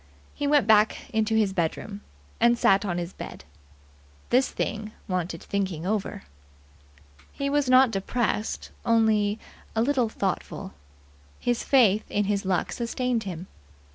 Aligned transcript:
He 0.33 0.47
went 0.47 0.65
back 0.65 1.11
into 1.13 1.35
his 1.35 1.53
bedroom, 1.53 2.01
and 2.39 2.57
sat 2.57 2.85
on 2.85 2.97
the 2.97 3.05
bed. 3.19 3.43
This 4.31 4.49
thing 4.49 4.93
wanted 5.07 5.43
thinking 5.43 5.85
over. 5.85 6.23
He 7.31 7.51
was 7.51 7.69
not 7.69 7.91
depressed 7.91 8.71
only 8.83 9.37
a 9.75 9.83
little 9.83 10.09
thoughtful. 10.09 10.73
His 11.39 11.63
faith 11.63 12.09
in 12.09 12.23
his 12.23 12.45
luck 12.45 12.71
sustained 12.71 13.25
him. 13.25 13.45